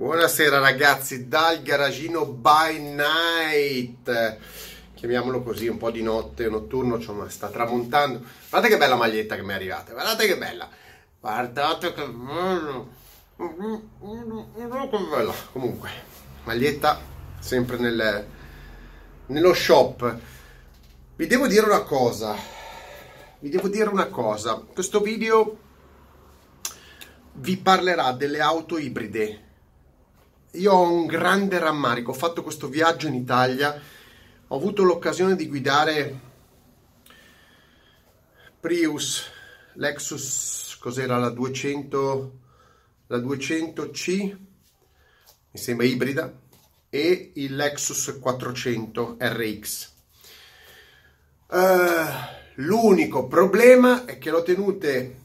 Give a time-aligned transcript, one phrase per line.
[0.00, 4.38] Buonasera ragazzi dal garagino by night,
[4.94, 8.24] chiamiamolo così, un po' di notte, notturno, cioè, sta tramontando.
[8.48, 10.66] Guardate che bella maglietta che mi è arrivata, guardate che bella,
[11.20, 12.86] guardate che bella,
[14.88, 15.34] che bella.
[15.52, 15.90] Comunque,
[16.44, 16.98] maglietta
[17.38, 18.26] sempre nel,
[19.26, 20.18] nello shop.
[21.14, 22.34] Vi devo dire una cosa,
[23.40, 25.58] vi devo dire una cosa, questo video
[27.34, 29.48] vi parlerà delle auto ibride
[30.52, 33.80] io ho un grande rammarico, ho fatto questo viaggio in Italia,
[34.48, 36.20] ho avuto l'occasione di guidare
[38.58, 39.30] Prius,
[39.74, 42.38] Lexus, cos'era la 200,
[43.06, 44.36] la 200C,
[45.52, 46.32] mi sembra ibrida,
[46.88, 49.92] e il Lexus 400 RX.
[51.46, 51.58] Uh,
[52.56, 55.18] l'unico problema è che l'ho tenute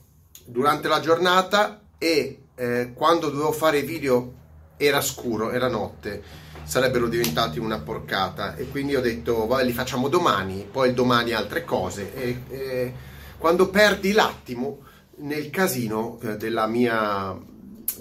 [0.45, 4.43] durante la giornata e eh, quando dovevo fare video
[4.77, 6.21] era scuro, era notte,
[6.63, 8.55] sarebbero diventati una porcata.
[8.55, 12.13] E quindi ho detto vai, li facciamo domani, poi domani altre cose.
[12.13, 12.93] E, e
[13.37, 14.79] quando perdi l'attimo
[15.17, 17.37] nel casino eh, della mia,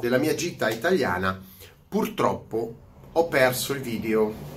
[0.01, 1.41] della mia gita italiana
[1.89, 2.77] purtroppo
[3.13, 4.53] ho perso il video.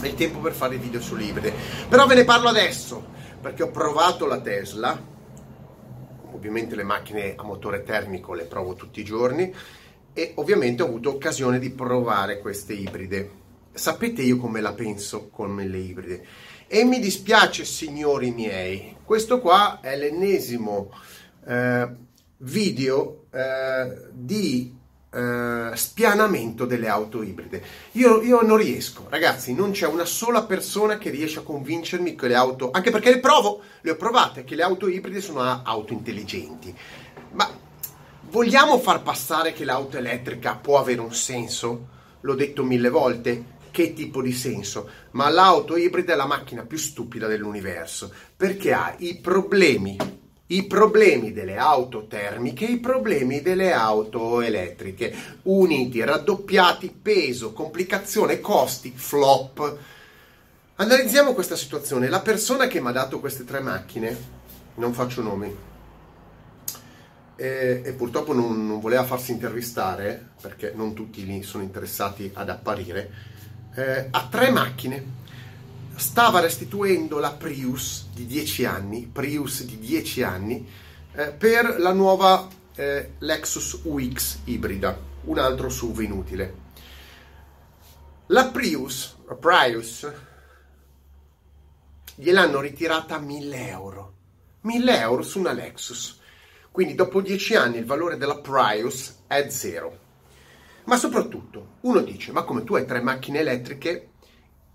[0.00, 1.52] È il tempo per fare i video sulle ibride
[1.88, 3.10] però ve ne parlo adesso
[3.40, 5.10] perché ho provato la Tesla.
[6.32, 9.54] Ovviamente le macchine a motore termico le provo tutti i giorni
[10.12, 13.40] e ovviamente ho avuto occasione di provare queste ibride.
[13.72, 16.26] Sapete io come la penso con le ibride?
[16.66, 20.90] E mi dispiace, signori miei, questo qua è l'ennesimo
[21.46, 21.88] eh,
[22.38, 24.80] video eh, di
[25.14, 27.62] eh, spianamento delle auto ibride.
[27.92, 32.28] Io, io, non riesco, ragazzi, non c'è una sola persona che riesce a convincermi che
[32.28, 35.92] le auto, anche perché le provo, le ho provate, che le auto ibride sono auto
[35.92, 36.74] intelligenti.
[37.32, 37.61] Ma
[38.32, 41.88] Vogliamo far passare che l'auto elettrica può avere un senso?
[42.22, 43.44] L'ho detto mille volte.
[43.70, 44.88] Che tipo di senso?
[45.10, 49.98] Ma l'auto ibrida è la macchina più stupida dell'universo perché ha i problemi,
[50.46, 58.40] i problemi delle auto termiche e i problemi delle auto elettriche uniti, raddoppiati, peso, complicazione,
[58.40, 59.76] costi, flop.
[60.76, 62.08] Analizziamo questa situazione.
[62.08, 64.16] La persona che mi ha dato queste tre macchine,
[64.76, 65.54] non faccio nomi,
[67.36, 72.48] e, e purtroppo non, non, voleva farsi intervistare, perché non tutti lì sono interessati ad
[72.48, 73.10] apparire,
[73.74, 75.20] eh, ha tre macchine.
[75.94, 80.66] Stava restituendo la Prius di 10 anni, Prius di 10 anni,
[81.12, 86.60] eh, per la nuova eh, Lexus UX ibrida, un altro SUV inutile.
[88.26, 90.10] La Prius, la Prius
[92.14, 94.14] gliel'hanno ritirata a 1000 euro.
[94.62, 96.20] 1000 euro su una Lexus.
[96.72, 99.98] Quindi dopo dieci anni il valore della Prius è zero.
[100.84, 104.08] Ma soprattutto, uno dice, ma come tu hai tre macchine elettriche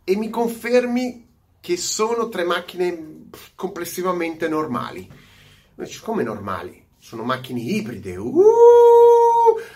[0.03, 1.28] e mi confermi
[1.59, 5.09] che sono tre macchine complessivamente normali.
[5.74, 6.86] Dice, come normali?
[7.00, 8.16] Sono macchine ibride.
[8.16, 8.36] Uh!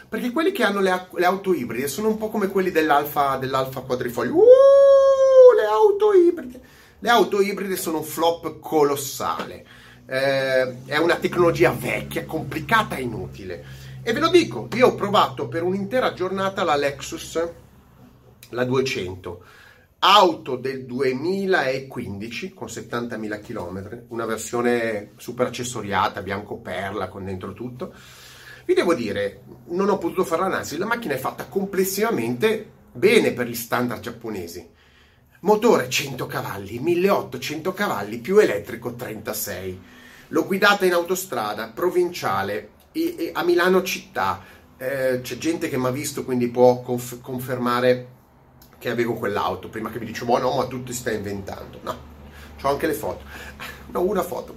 [0.08, 3.82] Perché quelli che hanno le, le, auto ibride sono un po' come quelli dell'Alfa, dell'Alfa
[3.82, 4.36] quadrifoglio.
[4.36, 5.56] Uh!
[5.56, 6.62] Le auto ibride.
[7.00, 9.66] Le auto ibride sono un flop colossale
[10.12, 13.64] eh, è una tecnologia vecchia, complicata e inutile.
[14.04, 17.50] E ve lo dico, io ho provato per un'intera giornata la Lexus,
[18.50, 19.44] la 200,
[20.00, 27.94] auto del 2015 con 70.000 km, una versione super accessoriata, bianco perla con dentro tutto.
[28.66, 33.48] Vi devo dire, non ho potuto fare l'analisi, la macchina è fatta complessivamente bene per
[33.48, 34.68] gli standard giapponesi.
[35.42, 40.00] Motore 100 cavalli, 1800 cavalli più elettrico 36
[40.32, 44.44] L'ho guidata in autostrada, provinciale, e, e a Milano città.
[44.78, 48.08] Eh, c'è gente che mi ha visto, quindi può conf- confermare
[48.78, 49.70] che avevo quell'auto.
[49.70, 51.80] Prima che mi dice, oh no, ma tu ti stai inventando.
[51.84, 51.98] No,
[52.62, 53.24] ho anche le foto.
[53.92, 54.56] No, una foto.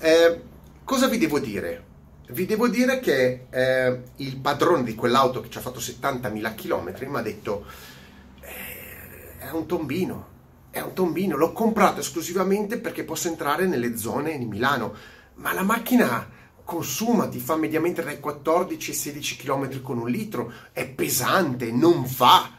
[0.00, 0.42] Eh,
[0.82, 1.84] cosa vi devo dire?
[2.30, 7.08] Vi devo dire che eh, il padrone di quell'auto che ci ha fatto 70.000 km
[7.08, 7.64] mi ha detto
[8.40, 10.26] eh, è un tombino,
[10.78, 14.94] è un tombino, l'ho comprato esclusivamente perché posso entrare nelle zone di Milano,
[15.34, 20.52] ma la macchina consuma, ti fa mediamente dai 14 ai 16 km con un litro,
[20.72, 22.56] è pesante, non fa.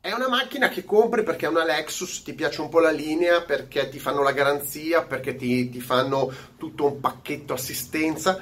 [0.00, 3.42] È una macchina che compri perché è una Lexus, ti piace un po' la linea,
[3.42, 8.38] perché ti fanno la garanzia, perché ti, ti fanno tutto un pacchetto assistenza,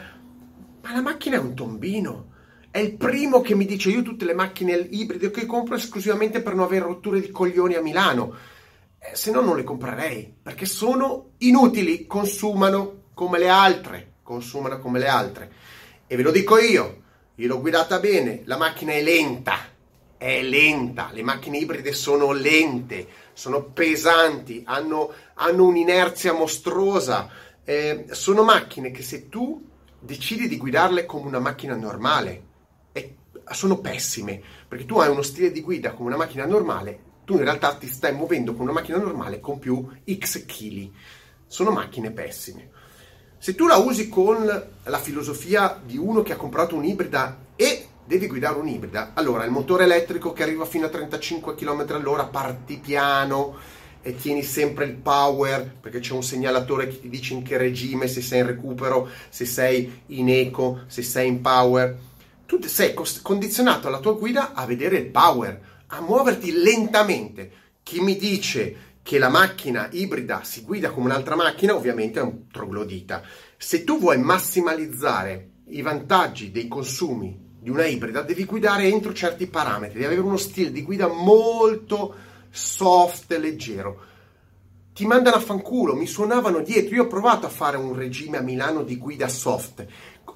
[0.81, 2.37] ma la macchina è un tombino.
[2.71, 6.55] È il primo che mi dice io tutte le macchine ibride che compro esclusivamente per
[6.55, 8.57] non avere rotture di coglioni a Milano
[9.11, 14.99] eh, se no non le comprerei, perché sono inutili, consumano come le altre, consumano come
[14.99, 15.53] le altre.
[16.07, 17.03] E ve lo dico io,
[17.35, 19.59] io l'ho guidata bene, la macchina è lenta,
[20.17, 27.29] è lenta, le macchine ibride sono lente, sono pesanti, hanno, hanno un'inerzia mostruosa,
[27.65, 29.65] eh, sono macchine che se tu
[30.01, 32.47] decidi di guidarle come una macchina normale,
[33.51, 37.43] sono pessime, perché tu hai uno stile di guida come una macchina normale, tu in
[37.45, 40.91] realtà ti stai muovendo con una macchina normale con più X kg.
[41.47, 42.71] Sono macchine pessime.
[43.37, 44.47] Se tu la usi con
[44.83, 49.85] la filosofia di uno che ha comprato un'ibrida e devi guidare un'ibrida, allora il motore
[49.85, 53.57] elettrico che arriva fino a 35 km all'ora, parti piano
[54.01, 58.09] e tieni sempre il power perché c'è un segnalatore che ti dice in che regime,
[58.09, 61.95] se sei in recupero, se sei in eco, se sei in power.
[62.47, 67.51] Tu sei condizionato alla tua guida a vedere il power, a muoverti lentamente.
[67.83, 72.51] Chi mi dice che la macchina ibrida si guida come un'altra macchina, ovviamente è un
[72.51, 73.23] troglodita.
[73.57, 79.47] Se tu vuoi massimalizzare i vantaggi dei consumi di una ibrida, devi guidare entro certi
[79.47, 82.15] parametri, devi avere uno stile di guida molto
[82.51, 84.01] soft e leggero.
[84.93, 86.97] Ti mandano a fanculo, mi suonavano dietro.
[86.97, 89.87] Io ho provato a fare un regime a Milano di guida soft.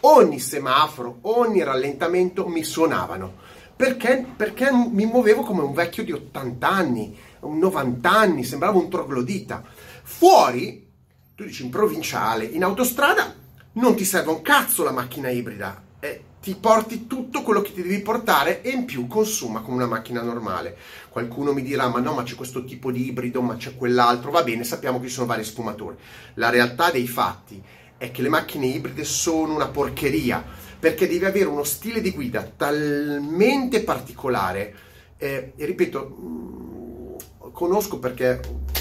[0.03, 3.41] Ogni semaforo, ogni rallentamento mi suonavano.
[3.75, 4.25] Perché?
[4.37, 7.17] Perché mi muovevo come un vecchio di 80 anni
[7.49, 9.63] 90 anni, sembrava un troglodita.
[10.03, 10.87] Fuori,
[11.35, 13.35] tu dici in provinciale, in autostrada,
[13.73, 15.83] non ti serve un cazzo la macchina ibrida.
[15.99, 19.87] Eh, ti porti tutto quello che ti devi portare e in più consuma come una
[19.87, 20.77] macchina normale.
[21.09, 24.31] Qualcuno mi dirà: Ma no, ma c'è questo tipo di ibrido, ma c'è quell'altro.
[24.31, 25.97] Va bene, sappiamo che ci sono vari sfumatori.
[26.35, 27.63] La realtà dei fatti
[27.97, 30.45] è che le macchine ibride sono una porcheria
[30.83, 34.75] perché devi avere uno stile di guida talmente particolare.
[35.17, 37.19] Eh, e ripeto,
[37.53, 38.41] conosco perché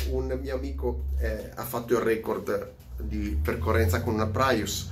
[0.10, 4.90] un mio amico eh, ha fatto il record di percorrenza con una Prius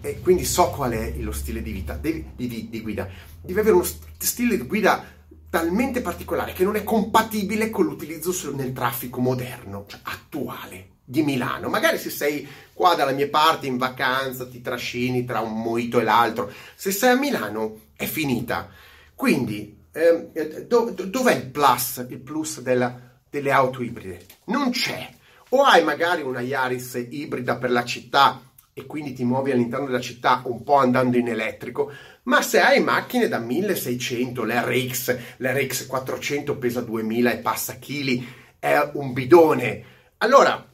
[0.00, 3.08] e quindi so qual è lo stile di vita, di, di, di guida.
[3.40, 3.86] Devi avere uno
[4.18, 5.04] stile di guida
[5.50, 11.68] talmente particolare che non è compatibile con l'utilizzo nel traffico moderno, cioè attuale di Milano.
[11.68, 16.04] Magari se sei qua dalla mia parte in vacanza, ti trascini tra un moito e
[16.04, 16.50] l'altro.
[16.74, 18.68] Se sei a Milano è finita.
[19.14, 22.98] Quindi eh, do, dov'è il plus, il plus della,
[23.28, 24.26] delle auto ibride.
[24.46, 25.08] Non c'è.
[25.50, 28.40] O hai magari una Yaris ibrida per la città
[28.76, 31.92] e quindi ti muovi all'interno della città un po' andando in elettrico,
[32.24, 38.26] ma se hai macchine da 1600, l'RX, l'RX 400 pesa 2000 e passa chili,
[38.58, 39.84] è un bidone.
[40.18, 40.72] Allora,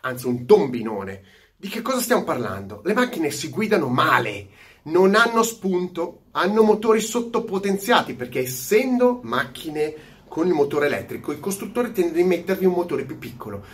[0.00, 1.22] anzi un tombinone.
[1.56, 2.80] Di che cosa stiamo parlando?
[2.84, 4.48] Le macchine si guidano male,
[4.84, 9.94] non hanno spunto, hanno motori sottopotenziati perché essendo macchine
[10.26, 13.64] con il motore elettrico, il costruttore tende a mettervi un motore più piccolo.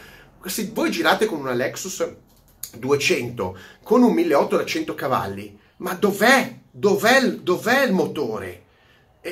[0.46, 2.14] Se voi girate con una Lexus
[2.78, 6.60] 200 con un 1800 da 100 cavalli, ma dov'è?
[6.70, 8.64] Dov'è, dov'è il motore?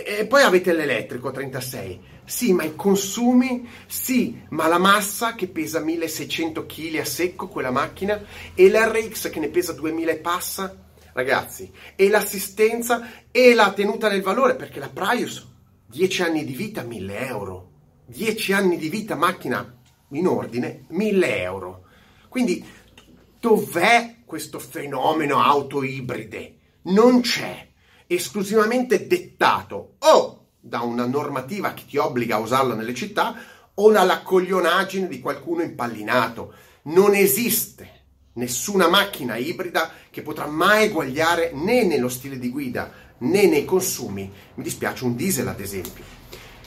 [0.02, 2.00] E, poi avete l'elettrico 36.
[2.24, 3.68] Sì, ma i consumi?
[3.86, 8.20] Sì, ma la massa che pesa 1600 kg a secco, quella macchina,
[8.54, 10.76] e l'RX che ne pesa 2000 e passa?
[11.12, 15.46] Ragazzi, e l'assistenza e la tenuta del valore, perché la Prius
[15.86, 17.70] 10 anni di vita 1000 euro,
[18.06, 21.84] 10 anni di vita macchina in ordine 1000 euro.
[22.28, 22.64] Quindi
[23.38, 26.56] dov'è questo fenomeno auto ibride?
[26.86, 27.68] Non c'è,
[28.06, 33.34] esclusivamente dettato o da una normativa che ti obbliga a usarla nelle città
[33.74, 36.54] o dalla coglionaggine di qualcuno impallinato.
[36.84, 38.02] Non esiste
[38.34, 44.30] nessuna macchina ibrida che potrà mai eguagliare né nello stile di guida né nei consumi.
[44.54, 46.04] Mi dispiace un diesel ad esempio.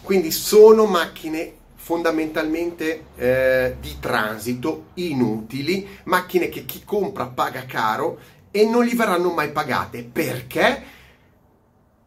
[0.02, 8.20] Quindi sono macchine fondamentalmente eh, di transito inutili, macchine che chi compra paga caro
[8.52, 10.04] e non gli verranno mai pagate.
[10.04, 10.96] Perché?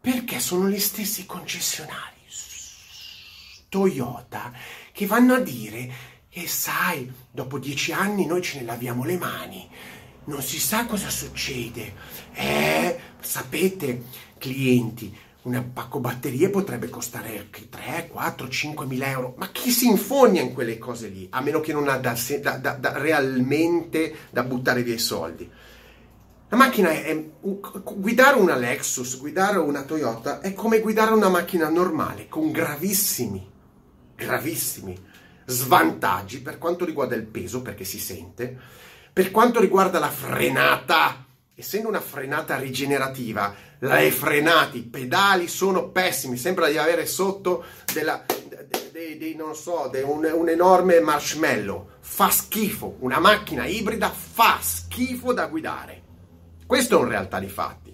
[0.01, 2.11] Perché sono gli stessi concessionari
[3.71, 4.51] Toyota
[4.91, 5.89] che vanno a dire
[6.27, 9.65] che sai, dopo dieci anni noi ce ne laviamo le mani,
[10.25, 11.93] non si sa cosa succede.
[12.33, 14.03] Eh, sapete,
[14.37, 20.41] clienti, un pacco batterie potrebbe costare 3, 4, 5 mila euro, ma chi si infogna
[20.41, 24.83] in quelle cose lì, a meno che non ha da, da, da realmente da buttare
[24.83, 25.49] via i soldi.
[26.51, 32.27] La macchina è, guidare una Lexus, guidare una Toyota è come guidare una macchina normale,
[32.27, 33.49] con gravissimi,
[34.17, 35.01] gravissimi
[35.45, 38.53] svantaggi per quanto riguarda il peso, perché si sente,
[39.13, 46.35] per quanto riguarda la frenata, essendo una frenata rigenerativa, le frenate, i pedali sono pessimi,
[46.35, 48.25] sembra di avere sotto della,
[48.91, 51.91] dei, dei, non so, de un, un, enorme marshmallow.
[52.01, 56.00] Fa schifo, una macchina ibrida fa schifo da guidare.
[56.71, 57.93] Questo è un realtà di fatti.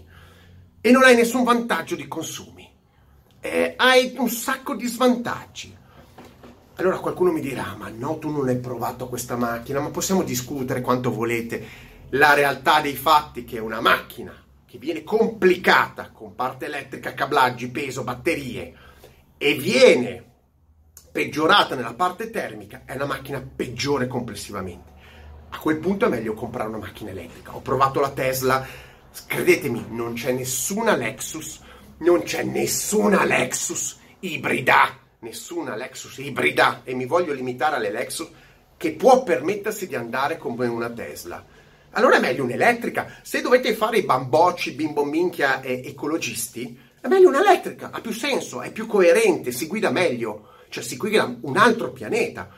[0.81, 2.71] E non hai nessun vantaggio di consumi.
[3.39, 5.75] eh, hai un sacco di svantaggi.
[6.75, 10.81] Allora qualcuno mi dirà, ma no, tu non hai provato questa macchina, ma possiamo discutere
[10.81, 11.65] quanto volete.
[12.09, 14.31] La realtà dei fatti è che una macchina
[14.67, 18.75] che viene complicata con parte elettrica, cablaggi, peso, batterie
[19.39, 20.23] e viene
[21.11, 24.96] peggiorata nella parte termica è una macchina peggiore complessivamente.
[25.49, 27.55] A quel punto è meglio comprare una macchina elettrica.
[27.55, 28.65] Ho provato la Tesla,
[29.25, 31.61] credetemi, non c'è nessuna Lexus,
[31.99, 38.29] non c'è nessuna Lexus ibrida, nessuna Lexus ibrida e mi voglio limitare alle Lexus
[38.77, 41.43] che può permettersi di andare come una Tesla.
[41.91, 43.19] Allora è meglio un'elettrica.
[43.23, 48.61] Se dovete fare i bambocci, bimbo minchia e ecologisti, è meglio un'elettrica, ha più senso,
[48.61, 52.49] è più coerente, si guida meglio, cioè si guida un altro pianeta.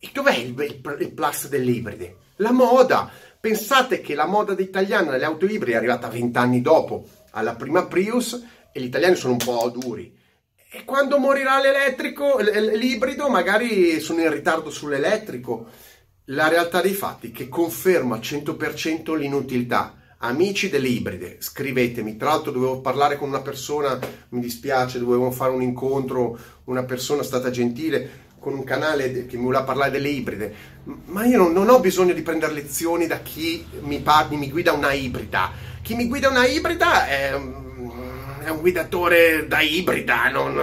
[0.00, 2.16] E dov'è il, il, il plus delle ibride?
[2.36, 3.10] La moda.
[3.38, 8.42] Pensate che la moda italiana delle auto ibride è arrivata vent'anni dopo alla prima Prius
[8.72, 10.16] e gli italiani sono un po' duri.
[10.72, 15.66] E quando morirà l'elettrico, l'ibrido, magari sono in ritardo sull'elettrico.
[16.26, 19.96] La realtà dei fatti che conferma al 100% l'inutiltà.
[20.18, 22.16] Amici delle ibride, scrivetemi.
[22.16, 27.22] Tra l'altro dovevo parlare con una persona, mi dispiace, dovevo fare un incontro, una persona
[27.22, 30.54] è stata gentile con un canale che mi voleva parlare delle ibride,
[31.04, 34.72] ma io non, non ho bisogno di prendere lezioni da chi mi, parli, mi guida
[34.72, 35.52] una ibrida.
[35.82, 40.54] Chi mi guida una ibrida è, è un guidatore da ibrida, non,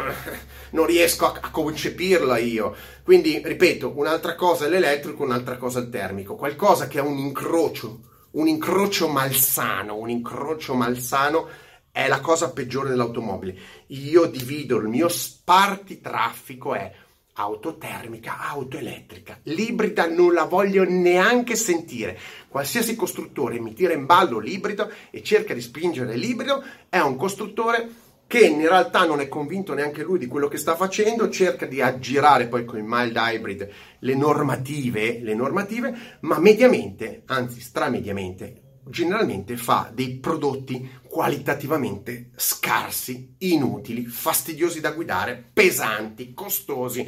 [0.71, 2.75] non riesco a, a, concepirla io.
[3.03, 7.17] Quindi, ripeto, un'altra cosa è l'elettrico, un'altra cosa è il termico, qualcosa che ha un
[7.17, 7.99] incrocio,
[8.31, 11.47] un incrocio malsano, un incrocio malsano
[11.91, 13.55] è la cosa peggiore dell'automobile.
[13.87, 16.91] Io divido il mio spartitraffico è
[17.39, 19.39] auto termica, auto elettrica.
[19.43, 22.17] L'ibrida non la voglio neanche sentire.
[22.47, 28.05] Qualsiasi costruttore mi tira in ballo l'ibrido e cerca di spingere l'ibrido è un costruttore
[28.25, 31.81] che in realtà non è convinto neanche lui di quello che sta facendo, cerca di
[31.81, 39.57] aggirare poi con il mild hybrid le normative, le normative, ma mediamente, anzi stramediamente, generalmente
[39.57, 47.07] fa dei prodotti qualitativamente scarsi, inutili, fastidiosi da guidare, pesanti, costosi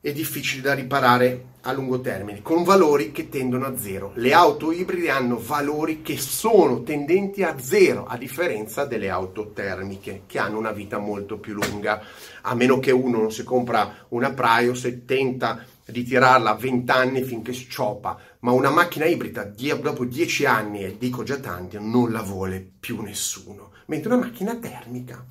[0.00, 4.12] e difficili da riparare a lungo termine, con valori che tendono a zero.
[4.14, 10.22] Le auto ibride hanno valori che sono tendenti a zero, a differenza delle auto termiche,
[10.26, 12.00] che hanno una vita molto più lunga,
[12.42, 16.90] a meno che uno non si compra una Prius e tenta di tirarla a 20
[16.92, 22.12] anni finché scioppa, ma una macchina ibrida dopo 10 anni, e dico già tanti, non
[22.12, 23.72] la vuole più nessuno.
[23.86, 25.24] Mentre una macchina termica,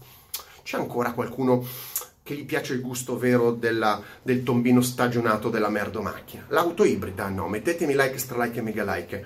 [0.64, 1.66] c'è ancora qualcuno
[2.26, 6.46] che gli piace il gusto vero della, del tombino stagionato della merdo macchina.
[6.48, 9.26] L'auto ibrida no, mettetemi like, stra like e mega like.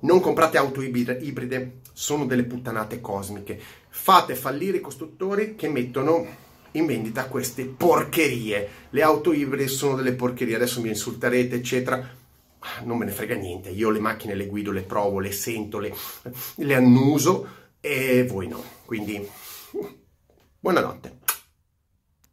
[0.00, 3.60] Non comprate auto ibride, sono delle puttanate cosmiche.
[3.88, 6.26] Fate fallire i costruttori che mettono
[6.72, 8.68] in vendita queste porcherie.
[8.90, 12.22] Le auto ibride sono delle porcherie, adesso mi insulterete, eccetera.
[12.84, 15.94] Non me ne frega niente, io le macchine le guido, le provo, le sento, le,
[16.56, 17.46] le annuso
[17.80, 18.62] e voi no.
[18.84, 19.26] Quindi,
[20.60, 21.23] buonanotte.